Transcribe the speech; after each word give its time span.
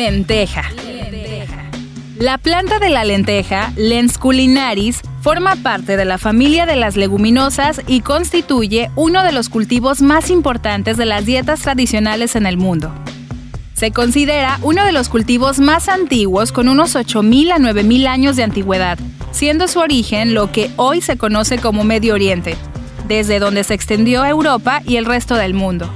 Lenteja. 0.00 0.64
La 2.18 2.38
planta 2.38 2.78
de 2.78 2.88
la 2.88 3.04
lenteja, 3.04 3.70
Lens 3.76 4.16
culinaris, 4.16 5.02
forma 5.20 5.56
parte 5.56 5.98
de 5.98 6.06
la 6.06 6.16
familia 6.16 6.64
de 6.64 6.74
las 6.74 6.96
leguminosas 6.96 7.82
y 7.86 8.00
constituye 8.00 8.90
uno 8.96 9.22
de 9.22 9.32
los 9.32 9.50
cultivos 9.50 10.00
más 10.00 10.30
importantes 10.30 10.96
de 10.96 11.04
las 11.04 11.26
dietas 11.26 11.60
tradicionales 11.60 12.34
en 12.34 12.46
el 12.46 12.56
mundo. 12.56 12.90
Se 13.74 13.90
considera 13.90 14.58
uno 14.62 14.86
de 14.86 14.92
los 14.92 15.10
cultivos 15.10 15.58
más 15.58 15.90
antiguos 15.90 16.50
con 16.50 16.70
unos 16.70 16.96
8.000 16.96 17.52
a 17.52 17.58
9.000 17.58 18.06
años 18.06 18.36
de 18.36 18.44
antigüedad, 18.44 18.98
siendo 19.32 19.68
su 19.68 19.80
origen 19.80 20.32
lo 20.32 20.50
que 20.50 20.70
hoy 20.76 21.02
se 21.02 21.18
conoce 21.18 21.58
como 21.58 21.84
Medio 21.84 22.14
Oriente, 22.14 22.56
desde 23.06 23.38
donde 23.38 23.64
se 23.64 23.74
extendió 23.74 24.22
a 24.22 24.30
Europa 24.30 24.80
y 24.86 24.96
el 24.96 25.04
resto 25.04 25.34
del 25.34 25.52
mundo. 25.52 25.92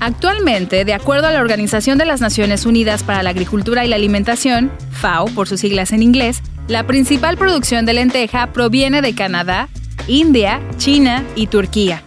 Actualmente, 0.00 0.86
de 0.86 0.94
acuerdo 0.94 1.26
a 1.26 1.30
la 1.30 1.42
Organización 1.42 1.98
de 1.98 2.06
las 2.06 2.22
Naciones 2.22 2.64
Unidas 2.64 3.02
para 3.02 3.22
la 3.22 3.30
Agricultura 3.30 3.84
y 3.84 3.88
la 3.88 3.96
Alimentación, 3.96 4.72
FAO 4.92 5.26
por 5.26 5.46
sus 5.46 5.60
siglas 5.60 5.92
en 5.92 6.02
inglés, 6.02 6.42
la 6.68 6.86
principal 6.86 7.36
producción 7.36 7.84
de 7.84 7.92
lenteja 7.92 8.46
proviene 8.46 9.02
de 9.02 9.14
Canadá, 9.14 9.68
India, 10.08 10.62
China 10.78 11.22
y 11.36 11.48
Turquía. 11.48 12.02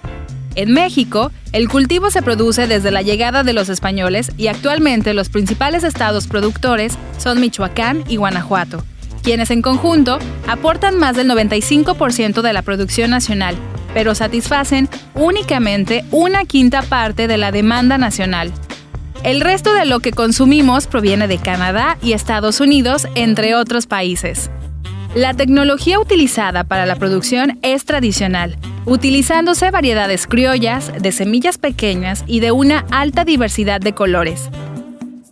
En 0.55 0.73
México, 0.73 1.31
el 1.51 1.69
cultivo 1.69 2.09
se 2.09 2.23
produce 2.23 2.65
desde 2.65 2.89
la 2.89 3.03
llegada 3.03 3.43
de 3.43 3.53
los 3.53 3.69
españoles 3.69 4.31
y 4.37 4.47
actualmente 4.47 5.13
los 5.13 5.29
principales 5.29 5.83
estados 5.83 6.25
productores 6.25 6.97
son 7.19 7.39
Michoacán 7.39 8.03
y 8.07 8.15
Guanajuato, 8.15 8.83
quienes 9.21 9.51
en 9.51 9.61
conjunto 9.61 10.17
aportan 10.47 10.97
más 10.97 11.15
del 11.15 11.29
95% 11.29 12.41
de 12.41 12.53
la 12.53 12.63
producción 12.63 13.11
nacional 13.11 13.55
pero 13.93 14.15
satisfacen 14.15 14.89
únicamente 15.13 16.03
una 16.11 16.45
quinta 16.45 16.81
parte 16.81 17.27
de 17.27 17.37
la 17.37 17.51
demanda 17.51 17.97
nacional. 17.97 18.51
El 19.23 19.39
resto 19.39 19.73
de 19.73 19.85
lo 19.85 19.99
que 19.99 20.11
consumimos 20.11 20.87
proviene 20.87 21.27
de 21.27 21.37
Canadá 21.37 21.97
y 22.01 22.11
Estados 22.11 22.59
Unidos, 22.59 23.07
entre 23.15 23.55
otros 23.55 23.87
países. 23.87 24.49
La 25.15 25.33
tecnología 25.33 25.99
utilizada 25.99 26.63
para 26.63 26.85
la 26.85 26.95
producción 26.95 27.59
es 27.61 27.85
tradicional, 27.85 28.57
utilizándose 28.85 29.69
variedades 29.69 30.27
criollas, 30.27 30.91
de 30.99 31.11
semillas 31.11 31.57
pequeñas 31.57 32.23
y 32.25 32.39
de 32.39 32.51
una 32.51 32.85
alta 32.91 33.23
diversidad 33.23 33.79
de 33.79 33.93
colores. 33.93 34.49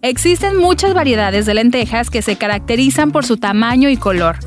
Existen 0.03 0.57
muchas 0.57 0.93
variedades 0.93 1.45
de 1.45 1.55
lentejas 1.55 2.09
que 2.09 2.21
se 2.21 2.35
caracterizan 2.35 3.11
por 3.11 3.25
su 3.25 3.37
tamaño 3.37 3.89
y 3.89 3.97
color. 3.97 4.37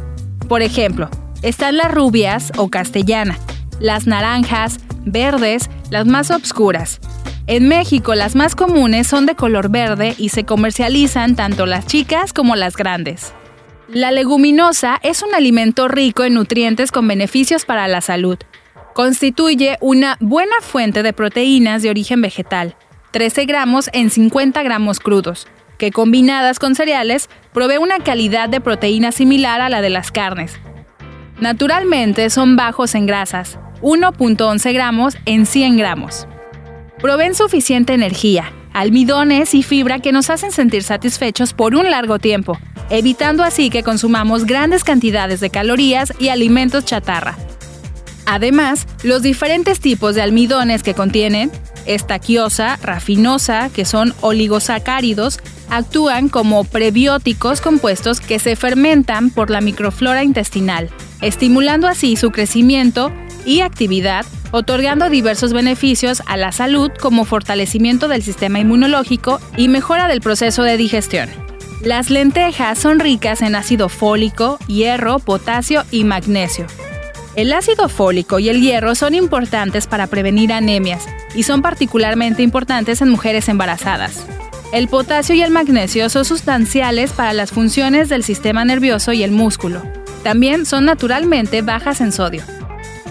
Por 0.48 0.62
ejemplo, 0.62 1.10
están 1.42 1.76
las 1.76 1.92
rubias 1.92 2.52
o 2.56 2.70
castellana, 2.70 3.36
las 3.80 4.06
naranjas, 4.06 4.78
verdes, 5.04 5.70
las 5.90 6.06
más 6.06 6.30
obscuras. 6.30 7.00
En 7.46 7.68
México 7.68 8.14
las 8.14 8.34
más 8.34 8.56
comunes 8.56 9.06
son 9.06 9.26
de 9.26 9.34
color 9.34 9.68
verde 9.70 10.14
y 10.16 10.30
se 10.30 10.44
comercializan 10.44 11.36
tanto 11.36 11.66
las 11.66 11.86
chicas 11.86 12.32
como 12.32 12.56
las 12.56 12.76
grandes. 12.76 13.34
La 13.88 14.10
leguminosa 14.10 14.98
es 15.02 15.22
un 15.22 15.34
alimento 15.34 15.88
rico 15.88 16.24
en 16.24 16.34
nutrientes 16.34 16.90
con 16.90 17.06
beneficios 17.06 17.66
para 17.66 17.86
la 17.86 18.00
salud. 18.00 18.38
Constituye 18.94 19.76
una 19.80 20.16
buena 20.20 20.54
fuente 20.62 21.02
de 21.02 21.12
proteínas 21.12 21.82
de 21.82 21.90
origen 21.90 22.22
vegetal, 22.22 22.76
13 23.10 23.44
gramos 23.44 23.90
en 23.92 24.08
50 24.10 24.62
gramos 24.62 24.98
crudos, 24.98 25.46
que 25.78 25.92
combinadas 25.92 26.58
con 26.58 26.74
cereales 26.74 27.28
provee 27.52 27.76
una 27.76 27.98
calidad 27.98 28.48
de 28.48 28.60
proteína 28.60 29.12
similar 29.12 29.60
a 29.60 29.68
la 29.68 29.82
de 29.82 29.90
las 29.90 30.10
carnes. 30.10 30.58
Naturalmente 31.38 32.30
son 32.30 32.56
bajos 32.56 32.94
en 32.94 33.06
grasas, 33.06 33.58
1.11 33.80 34.72
gramos 34.72 35.16
en 35.26 35.46
100 35.46 35.76
gramos. 35.76 36.26
Proveen 37.00 37.34
suficiente 37.34 37.92
energía, 37.92 38.52
almidones 38.72 39.54
y 39.54 39.62
fibra 39.62 39.98
que 40.00 40.12
nos 40.12 40.30
hacen 40.30 40.52
sentir 40.52 40.82
satisfechos 40.82 41.52
por 41.52 41.74
un 41.74 41.90
largo 41.90 42.18
tiempo, 42.18 42.58
evitando 42.90 43.42
así 43.42 43.70
que 43.70 43.82
consumamos 43.82 44.46
grandes 44.46 44.84
cantidades 44.84 45.40
de 45.40 45.50
calorías 45.50 46.12
y 46.18 46.28
alimentos 46.28 46.84
chatarra. 46.84 47.36
Además, 48.26 48.86
los 49.02 49.22
diferentes 49.22 49.80
tipos 49.80 50.14
de 50.14 50.22
almidones 50.22 50.82
que 50.82 50.94
contienen, 50.94 51.50
estaquiosa, 51.84 52.78
rafinosa, 52.82 53.68
que 53.68 53.84
son 53.84 54.14
oligosacáridos, 54.22 55.40
actúan 55.68 56.28
como 56.28 56.64
prebióticos 56.64 57.60
compuestos 57.60 58.20
que 58.20 58.38
se 58.38 58.56
fermentan 58.56 59.30
por 59.30 59.50
la 59.50 59.60
microflora 59.60 60.24
intestinal, 60.24 60.90
estimulando 61.20 61.86
así 61.86 62.16
su 62.16 62.30
crecimiento 62.30 63.12
y 63.44 63.60
actividad, 63.60 64.24
otorgando 64.50 65.10
diversos 65.10 65.52
beneficios 65.52 66.22
a 66.26 66.36
la 66.36 66.52
salud 66.52 66.90
como 67.00 67.24
fortalecimiento 67.24 68.08
del 68.08 68.22
sistema 68.22 68.58
inmunológico 68.58 69.40
y 69.56 69.68
mejora 69.68 70.08
del 70.08 70.20
proceso 70.20 70.62
de 70.62 70.76
digestión. 70.76 71.28
Las 71.82 72.08
lentejas 72.08 72.78
son 72.78 72.98
ricas 72.98 73.42
en 73.42 73.54
ácido 73.54 73.88
fólico, 73.88 74.58
hierro, 74.66 75.18
potasio 75.18 75.84
y 75.90 76.04
magnesio. 76.04 76.66
El 77.36 77.52
ácido 77.52 77.88
fólico 77.88 78.38
y 78.38 78.48
el 78.48 78.60
hierro 78.60 78.94
son 78.94 79.14
importantes 79.14 79.86
para 79.86 80.06
prevenir 80.06 80.52
anemias 80.52 81.04
y 81.34 81.42
son 81.42 81.62
particularmente 81.62 82.42
importantes 82.42 83.02
en 83.02 83.10
mujeres 83.10 83.48
embarazadas. 83.48 84.24
El 84.72 84.88
potasio 84.88 85.34
y 85.34 85.42
el 85.42 85.50
magnesio 85.50 86.08
son 86.08 86.24
sustanciales 86.24 87.12
para 87.12 87.32
las 87.32 87.50
funciones 87.50 88.08
del 88.08 88.24
sistema 88.24 88.64
nervioso 88.64 89.12
y 89.12 89.22
el 89.22 89.30
músculo. 89.30 89.82
También 90.22 90.64
son 90.64 90.84
naturalmente 90.84 91.60
bajas 91.62 92.00
en 92.00 92.12
sodio. 92.12 92.42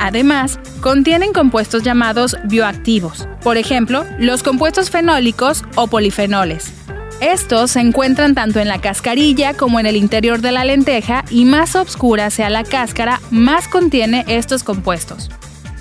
Además, 0.04 0.60
contienen 0.82 1.32
compuestos 1.32 1.82
llamados 1.82 2.36
bioactivos, 2.44 3.26
por 3.42 3.56
ejemplo, 3.56 4.06
los 4.20 4.44
compuestos 4.44 4.90
fenólicos 4.90 5.64
o 5.76 5.88
polifenoles. 5.88 6.74
Estos 7.22 7.72
se 7.72 7.80
encuentran 7.80 8.36
tanto 8.36 8.60
en 8.60 8.68
la 8.68 8.82
cascarilla 8.82 9.54
como 9.54 9.80
en 9.80 9.86
el 9.86 9.96
interior 9.96 10.42
de 10.42 10.52
la 10.52 10.66
lenteja 10.66 11.24
y 11.30 11.46
más 11.46 11.78
oscura 11.78 12.32
sea 12.32 12.50
la 12.50 12.66
cáscara, 12.66 13.22
más 13.32 13.70
contiene 13.70 14.26
estos 14.28 14.66
compuestos. 14.66 15.32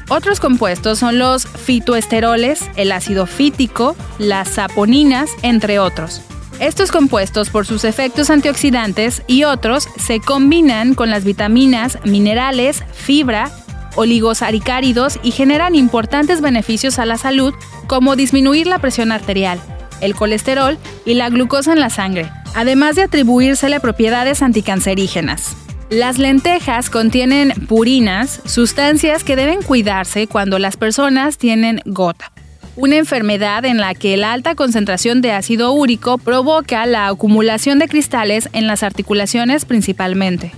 Otros 0.08 0.38
compuestos 0.38 1.00
son 1.00 1.18
los 1.18 1.44
fitoesteroles, 1.48 2.70
el 2.76 2.92
ácido 2.92 3.26
fítico, 3.26 3.96
las 4.20 4.50
saponinas, 4.50 5.30
entre 5.42 5.80
otros. 5.80 6.22
Estos 6.60 6.92
compuestos, 6.92 7.50
por 7.50 7.66
sus 7.66 7.82
efectos 7.82 8.30
antioxidantes 8.30 9.22
y 9.26 9.42
otros, 9.42 9.88
se 9.96 10.20
combinan 10.20 10.94
con 10.94 11.10
las 11.10 11.24
vitaminas, 11.24 11.98
minerales, 12.04 12.84
fibra, 12.92 13.50
oligosaricáridos 13.96 15.18
y 15.22 15.30
generan 15.30 15.74
importantes 15.74 16.40
beneficios 16.40 16.98
a 16.98 17.06
la 17.06 17.18
salud 17.18 17.54
como 17.86 18.16
disminuir 18.16 18.66
la 18.66 18.78
presión 18.78 19.12
arterial, 19.12 19.60
el 20.00 20.14
colesterol 20.14 20.78
y 21.04 21.14
la 21.14 21.28
glucosa 21.28 21.72
en 21.72 21.80
la 21.80 21.90
sangre, 21.90 22.30
además 22.54 22.96
de 22.96 23.02
atribuírsele 23.02 23.80
propiedades 23.80 24.42
anticancerígenas. 24.42 25.56
Las 25.90 26.18
lentejas 26.18 26.88
contienen 26.88 27.50
purinas, 27.68 28.40
sustancias 28.46 29.24
que 29.24 29.36
deben 29.36 29.60
cuidarse 29.62 30.26
cuando 30.26 30.58
las 30.58 30.78
personas 30.78 31.36
tienen 31.36 31.82
gota, 31.84 32.32
una 32.76 32.96
enfermedad 32.96 33.66
en 33.66 33.76
la 33.76 33.94
que 33.94 34.16
la 34.16 34.32
alta 34.32 34.54
concentración 34.54 35.20
de 35.20 35.32
ácido 35.32 35.72
úrico 35.72 36.16
provoca 36.16 36.86
la 36.86 37.08
acumulación 37.08 37.78
de 37.78 37.88
cristales 37.88 38.48
en 38.54 38.66
las 38.66 38.82
articulaciones 38.82 39.66
principalmente. 39.66 40.52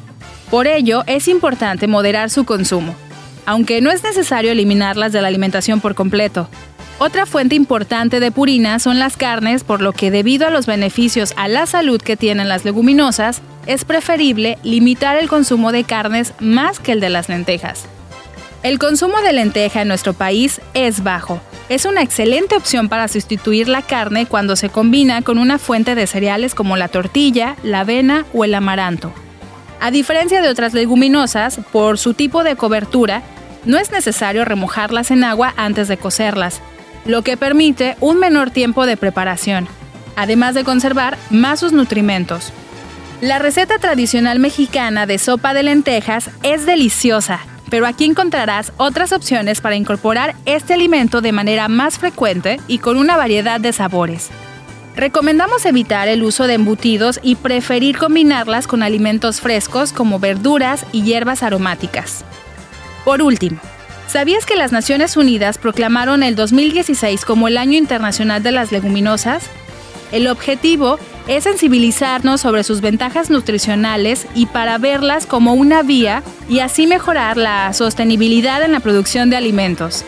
Por 0.51 0.69
ello, 0.69 1.03
es 1.09 1.27
importante 1.27 1.89
moderar 1.89 2.31
su 2.31 2.45
consumo 2.45 2.95
aunque 3.47 3.81
no 3.81 3.91
es 3.91 4.03
necesario 4.03 4.53
eliminarlas 4.53 5.13
de 5.13 5.23
la 5.23 5.29
alimentación 5.29 5.81
por 5.81 5.95
completo. 5.95 6.49
Otra 6.99 7.27
fuente 7.27 7.57
importante 7.57 8.21
de 8.21 8.31
purina 8.31 8.79
son 8.79 8.99
las 8.99 9.17
carnes, 9.17 9.65
por 9.65 9.83
lo 9.83 9.93
que 9.93 10.11
debido 10.11 10.47
a 10.47 10.51
los 10.51 10.67
beneficios 10.67 11.35
a 11.37 11.49
la 11.49 11.67
salud 11.67 12.01
que 12.01 12.17
tienen 12.17 12.49
las 12.49 12.65
leguminosas, 12.65 13.43
es 13.67 13.85
preferible 13.85 14.59
limitar 14.63 15.17
el 15.17 15.29
consumo 15.29 15.73
de 15.73 15.85
carnes 15.85 16.35
más 16.39 16.79
que 16.79 16.93
el 16.93 17.01
de 17.01 17.11
las 17.11 17.29
lentejas. 17.29 17.87
El 18.63 18.79
consumo 18.79 19.21
de 19.21 19.33
lenteja 19.33 19.83
en 19.83 19.89
nuestro 19.89 20.15
país 20.15 20.61
es 20.73 21.03
bajo. 21.03 21.41
Es 21.69 21.85
una 21.85 22.03
excelente 22.03 22.57
opción 22.57 22.89
para 22.89 23.09
sustituir 23.09 23.69
la 23.69 23.83
carne 23.83 24.27
cuando 24.27 24.57
se 24.57 24.71
combina 24.71 25.21
con 25.23 25.39
una 25.39 25.59
fuente 25.59 25.95
de 25.95 26.07
cereales 26.07 26.55
como 26.55 26.77
la 26.77 26.89
tortilla, 26.89 27.57
la 27.63 27.81
avena 27.81 28.25
o 28.33 28.45
el 28.45 28.55
amaranto. 28.55 29.13
A 29.85 29.91
diferencia 29.91 30.41
de 30.41 30.49
otras 30.49 30.73
leguminosas, 30.73 31.61
por 31.71 31.99
su 31.99 32.15
tipo 32.15 32.43
de 32.43 32.57
cobertura, 32.57 33.23
no 33.67 33.77
es 33.77 33.93
necesario 33.93 34.47
remojarlas 34.47 35.11
en 35.11 35.25
agua 35.25 35.53
antes 35.59 35.89
de 35.89 35.99
cocerlas, 35.99 36.63
lo 37.05 37.21
que 37.21 37.37
permite 37.37 37.95
un 38.01 38.19
menor 38.19 38.51
tiempo 38.51 38.87
de 38.87 38.97
preparación, 38.97 39.69
además 40.17 40.55
de 40.55 40.65
conservar 40.65 41.19
más 41.29 41.61
sus 41.61 41.73
nutrimentos. 41.73 42.51
La 43.21 43.39
receta 43.39 43.77
tradicional 43.77 44.39
mexicana 44.39 45.05
de 45.05 45.19
sopa 45.19 45.53
de 45.53 45.65
lentejas 45.65 46.31
es 46.43 46.65
deliciosa, 46.65 47.41
pero 47.69 47.87
aquí 47.87 48.07
encontrarás 48.07 48.73
otras 48.79 49.13
opciones 49.13 49.61
para 49.61 49.77
incorporar 49.77 50.35
este 50.47 50.73
alimento 50.73 51.21
de 51.21 51.33
manera 51.33 51.69
más 51.69 51.99
frecuente 51.99 52.59
y 52.69 52.79
con 52.79 52.97
una 52.97 53.19
variedad 53.19 53.61
de 53.61 53.75
sabores. 53.75 54.31
Recomendamos 54.97 55.67
evitar 55.67 56.07
el 56.07 56.23
uso 56.23 56.47
de 56.47 56.55
embutidos 56.55 57.19
y 57.23 57.35
preferir 57.35 57.99
combinarlas 57.99 58.69
con 58.69 58.83
alimentos 58.83 59.41
frescos 59.41 59.93
como 59.93 60.21
verduras 60.21 60.87
y 60.93 61.03
hierbas 61.03 61.43
aromáticas. 61.43 62.25
Por 63.05 63.21
último, 63.21 63.59
¿sabías 64.07 64.47
que 64.47 64.55
las 64.55 64.71
Naciones 64.71 65.17
Unidas 65.17 65.59
proclamaron 65.59 66.23
el 66.23 66.37
2016 66.37 67.25
como 67.25 67.49
el 67.49 67.59
Año 67.59 67.77
Internacional 67.77 68.45
de 68.45 68.53
las 68.53 68.71
Leguminosas? 68.71 69.45
El 70.13 70.29
objetivo 70.29 71.01
es 71.27 71.43
sensibilizarnos 71.43 72.43
sobre 72.43 72.63
sus 72.63 72.81
ventajas 72.81 73.31
nutricionales 73.31 74.29
y 74.37 74.47
para 74.47 74.79
verlas 74.79 75.27
como 75.27 75.55
una 75.55 75.83
vía 75.83 76.23
y 76.49 76.61
así 76.61 76.87
mejorar 76.87 77.37
la 77.37 77.73
sostenibilidad 77.73 78.63
en 78.63 78.71
la 78.71 78.81
producción 78.81 79.29
de 79.29 79.39
alimentos. 79.39 80.05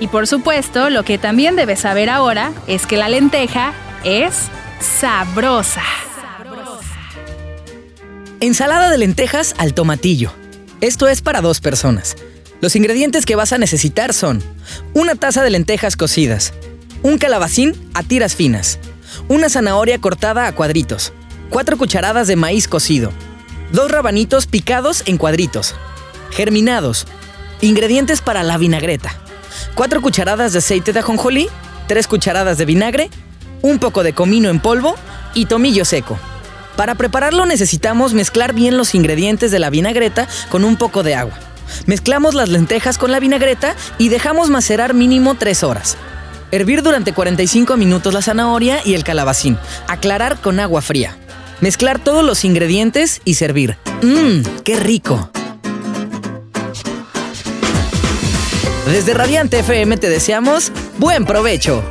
Y 0.00 0.08
por 0.08 0.26
supuesto, 0.26 0.88
lo 0.88 1.02
que 1.02 1.18
también 1.18 1.56
debes 1.56 1.80
saber 1.80 2.08
ahora 2.08 2.52
es 2.66 2.86
que 2.86 2.96
la 2.96 3.08
lenteja 3.08 3.74
es 4.04 4.34
sabrosa. 4.80 5.82
Ensalada 8.40 8.90
de 8.90 8.98
lentejas 8.98 9.54
al 9.56 9.72
tomatillo. 9.72 10.32
Esto 10.80 11.08
es 11.08 11.22
para 11.22 11.40
dos 11.40 11.60
personas. 11.60 12.16
Los 12.60 12.76
ingredientes 12.76 13.24
que 13.24 13.36
vas 13.36 13.52
a 13.52 13.58
necesitar 13.58 14.12
son 14.12 14.42
una 14.92 15.14
taza 15.14 15.42
de 15.42 15.50
lentejas 15.50 15.96
cocidas, 15.96 16.52
un 17.02 17.16
calabacín 17.18 17.74
a 17.94 18.02
tiras 18.02 18.34
finas, 18.34 18.78
una 19.28 19.48
zanahoria 19.48 19.98
cortada 19.98 20.46
a 20.46 20.52
cuadritos, 20.54 21.12
cuatro 21.48 21.78
cucharadas 21.78 22.26
de 22.26 22.36
maíz 22.36 22.68
cocido, 22.68 23.10
dos 23.72 23.90
rabanitos 23.90 24.46
picados 24.46 25.02
en 25.06 25.16
cuadritos, 25.16 25.74
germinados, 26.30 27.06
ingredientes 27.62 28.20
para 28.20 28.42
la 28.42 28.58
vinagreta, 28.58 29.14
cuatro 29.74 30.02
cucharadas 30.02 30.52
de 30.52 30.58
aceite 30.58 30.92
de 30.92 31.00
ajonjolí, 31.00 31.48
tres 31.86 32.06
cucharadas 32.06 32.58
de 32.58 32.64
vinagre, 32.66 33.10
un 33.64 33.78
poco 33.78 34.02
de 34.02 34.12
comino 34.12 34.50
en 34.50 34.60
polvo 34.60 34.94
y 35.32 35.46
tomillo 35.46 35.86
seco. 35.86 36.18
Para 36.76 36.96
prepararlo 36.96 37.46
necesitamos 37.46 38.12
mezclar 38.12 38.52
bien 38.52 38.76
los 38.76 38.94
ingredientes 38.94 39.50
de 39.50 39.58
la 39.58 39.70
vinagreta 39.70 40.28
con 40.50 40.64
un 40.64 40.76
poco 40.76 41.02
de 41.02 41.14
agua. 41.14 41.32
Mezclamos 41.86 42.34
las 42.34 42.50
lentejas 42.50 42.98
con 42.98 43.10
la 43.10 43.20
vinagreta 43.20 43.74
y 43.96 44.10
dejamos 44.10 44.50
macerar 44.50 44.92
mínimo 44.92 45.34
3 45.34 45.62
horas. 45.62 45.96
Hervir 46.50 46.82
durante 46.82 47.14
45 47.14 47.78
minutos 47.78 48.12
la 48.12 48.20
zanahoria 48.20 48.80
y 48.84 48.92
el 48.92 49.02
calabacín. 49.02 49.56
Aclarar 49.88 50.36
con 50.42 50.60
agua 50.60 50.82
fría. 50.82 51.16
Mezclar 51.62 51.98
todos 51.98 52.22
los 52.22 52.44
ingredientes 52.44 53.22
y 53.24 53.34
servir. 53.34 53.78
¡Mmm! 54.02 54.42
¡Qué 54.62 54.78
rico! 54.78 55.30
Desde 58.86 59.14
Radiante 59.14 59.60
FM 59.60 59.96
te 59.96 60.10
deseamos 60.10 60.70
buen 60.98 61.24
provecho. 61.24 61.82